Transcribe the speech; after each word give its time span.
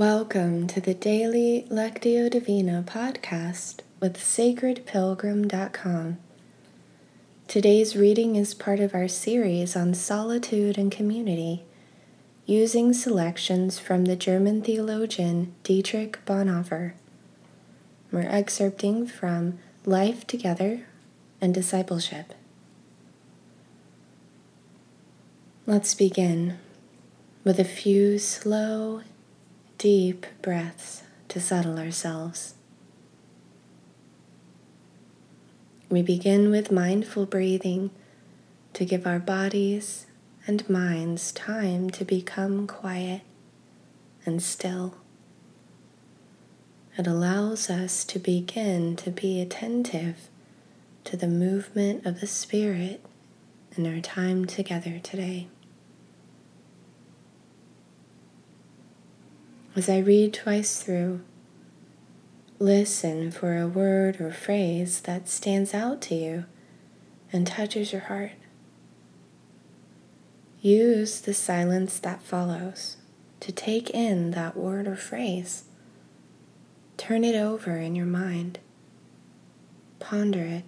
Welcome 0.00 0.66
to 0.68 0.80
the 0.80 0.94
daily 0.94 1.66
Lectio 1.70 2.30
Divina 2.30 2.82
podcast 2.86 3.80
with 4.00 4.16
sacredpilgrim.com. 4.16 6.16
Today's 7.46 7.94
reading 7.94 8.34
is 8.34 8.54
part 8.54 8.80
of 8.80 8.94
our 8.94 9.08
series 9.08 9.76
on 9.76 9.92
solitude 9.92 10.78
and 10.78 10.90
community, 10.90 11.64
using 12.46 12.94
selections 12.94 13.78
from 13.78 14.06
the 14.06 14.16
German 14.16 14.62
theologian 14.62 15.54
Dietrich 15.64 16.18
Bonhoeffer. 16.24 16.94
We're 18.10 18.22
excerpting 18.22 19.06
from 19.06 19.58
Life 19.84 20.26
Together 20.26 20.86
and 21.42 21.52
Discipleship. 21.52 22.32
Let's 25.66 25.94
begin 25.94 26.56
with 27.44 27.60
a 27.60 27.64
few 27.64 28.18
slow 28.18 29.02
deep 29.80 30.26
breaths 30.42 31.04
to 31.26 31.40
settle 31.40 31.78
ourselves. 31.78 32.52
We 35.88 36.02
begin 36.02 36.50
with 36.50 36.70
mindful 36.70 37.24
breathing 37.24 37.90
to 38.74 38.84
give 38.84 39.06
our 39.06 39.18
bodies 39.18 40.04
and 40.46 40.68
minds 40.68 41.32
time 41.32 41.88
to 41.92 42.04
become 42.04 42.66
quiet 42.66 43.22
and 44.26 44.42
still. 44.42 44.96
It 46.98 47.06
allows 47.06 47.70
us 47.70 48.04
to 48.04 48.18
begin 48.18 48.96
to 48.96 49.10
be 49.10 49.40
attentive 49.40 50.28
to 51.04 51.16
the 51.16 51.26
movement 51.26 52.04
of 52.04 52.20
the 52.20 52.26
Spirit 52.26 53.02
in 53.78 53.86
our 53.86 54.02
time 54.02 54.44
together 54.44 54.98
today. 54.98 55.48
As 59.76 59.88
I 59.88 59.98
read 59.98 60.34
twice 60.34 60.82
through, 60.82 61.20
listen 62.58 63.30
for 63.30 63.56
a 63.56 63.68
word 63.68 64.20
or 64.20 64.32
phrase 64.32 65.00
that 65.02 65.28
stands 65.28 65.72
out 65.72 66.00
to 66.02 66.14
you 66.16 66.44
and 67.32 67.46
touches 67.46 67.92
your 67.92 68.02
heart. 68.02 68.32
Use 70.60 71.20
the 71.20 71.32
silence 71.32 72.00
that 72.00 72.20
follows 72.20 72.96
to 73.38 73.52
take 73.52 73.90
in 73.90 74.32
that 74.32 74.56
word 74.56 74.88
or 74.88 74.96
phrase. 74.96 75.64
Turn 76.96 77.22
it 77.22 77.36
over 77.36 77.76
in 77.76 77.94
your 77.94 78.06
mind. 78.06 78.58
Ponder 80.00 80.42
it. 80.42 80.64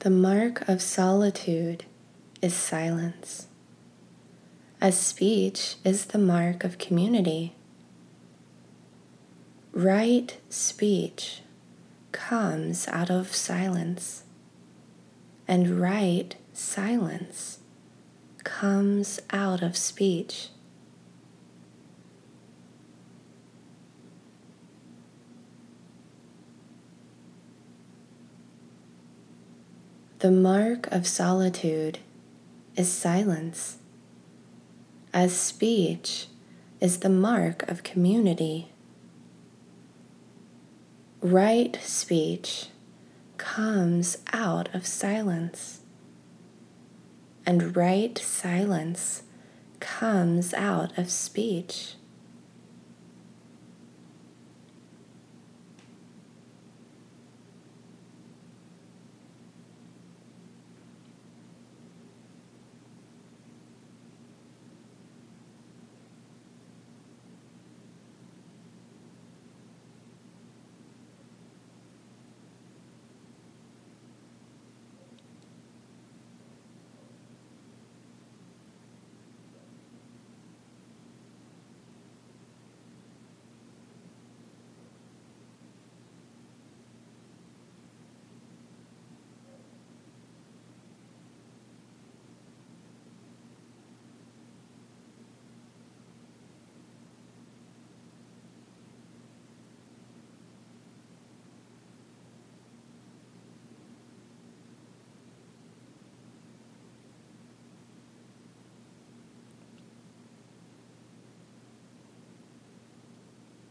The 0.00 0.08
mark 0.08 0.66
of 0.66 0.80
solitude 0.80 1.84
is 2.40 2.54
silence, 2.54 3.48
as 4.80 4.98
speech 4.98 5.76
is 5.84 6.06
the 6.06 6.16
mark 6.16 6.64
of 6.64 6.78
community. 6.78 7.54
Right 9.74 10.38
speech 10.48 11.42
comes 12.12 12.88
out 12.88 13.10
of 13.10 13.34
silence, 13.34 14.24
and 15.46 15.78
right 15.78 16.34
silence 16.54 17.58
comes 18.42 19.20
out 19.30 19.60
of 19.60 19.76
speech. 19.76 20.48
The 30.20 30.30
mark 30.30 30.86
of 30.92 31.06
solitude 31.06 32.00
is 32.76 32.92
silence, 32.92 33.78
as 35.14 35.34
speech 35.34 36.26
is 36.78 36.98
the 36.98 37.08
mark 37.08 37.66
of 37.70 37.82
community. 37.82 38.70
Right 41.22 41.78
speech 41.80 42.66
comes 43.38 44.18
out 44.30 44.68
of 44.74 44.86
silence, 44.86 45.80
and 47.46 47.74
right 47.74 48.18
silence 48.18 49.22
comes 49.80 50.52
out 50.52 50.98
of 50.98 51.10
speech. 51.10 51.94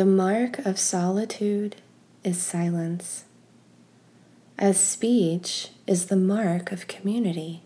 The 0.00 0.06
mark 0.06 0.60
of 0.60 0.78
solitude 0.78 1.76
is 2.24 2.40
silence, 2.40 3.26
as 4.58 4.80
speech 4.80 5.72
is 5.86 6.06
the 6.06 6.16
mark 6.16 6.72
of 6.72 6.88
community. 6.88 7.60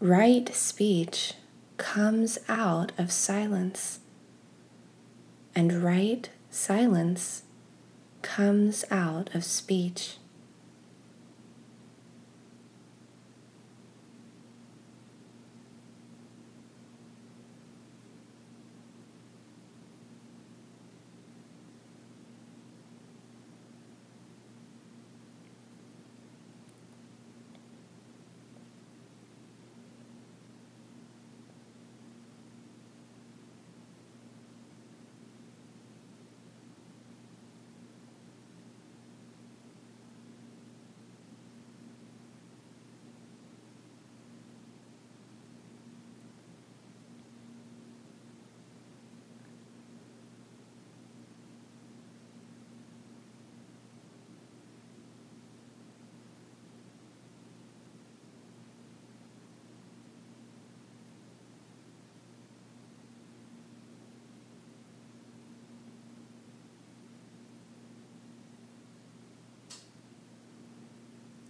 Right 0.00 0.48
speech 0.54 1.34
comes 1.76 2.38
out 2.48 2.92
of 2.96 3.12
silence, 3.12 4.00
and 5.54 5.82
right 5.84 6.30
silence 6.48 7.42
comes 8.22 8.86
out 8.90 9.28
of 9.34 9.44
speech. 9.44 10.16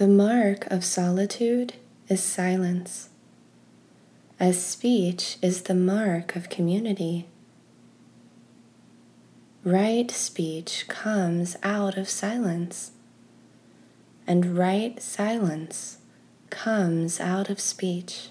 The 0.00 0.08
mark 0.08 0.66
of 0.68 0.82
solitude 0.82 1.74
is 2.08 2.22
silence, 2.22 3.10
as 4.38 4.58
speech 4.58 5.36
is 5.42 5.64
the 5.64 5.74
mark 5.74 6.34
of 6.34 6.48
community. 6.48 7.26
Right 9.62 10.10
speech 10.10 10.86
comes 10.88 11.54
out 11.62 11.98
of 11.98 12.08
silence, 12.08 12.92
and 14.26 14.56
right 14.56 15.02
silence 15.02 15.98
comes 16.48 17.20
out 17.20 17.50
of 17.50 17.60
speech. 17.60 18.30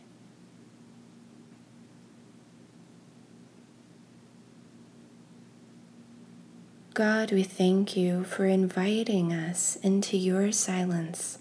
God, 6.93 7.31
we 7.31 7.43
thank 7.43 7.95
you 7.95 8.25
for 8.25 8.43
inviting 8.43 9.31
us 9.31 9.77
into 9.77 10.17
your 10.17 10.51
silence, 10.51 11.39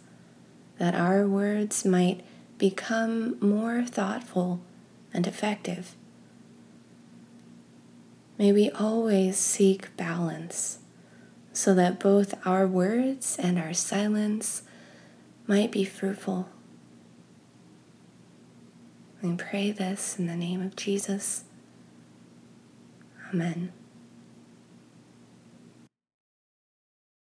that 0.79 0.95
our 0.95 1.27
words 1.27 1.85
might 1.85 2.21
become 2.57 3.37
more 3.41 3.85
thoughtful 3.85 4.61
and 5.13 5.27
effective. 5.27 5.97
May 8.39 8.53
we 8.53 8.71
always 8.71 9.39
seek 9.39 9.97
balance 9.97 10.79
so 11.53 11.75
that 11.75 11.99
both 11.99 12.35
our 12.47 12.65
words 12.69 13.37
and 13.37 13.59
our 13.59 13.75
silence 13.75 14.63
might 15.49 15.73
be 15.73 15.85
fruitful. 15.85 16.49
We 19.21 19.35
pray 19.35 19.73
this 19.73 20.17
in 20.17 20.29
the 20.29 20.37
name 20.37 20.63
of 20.63 20.77
Jesus. 20.77 21.43
Amen. 23.35 23.73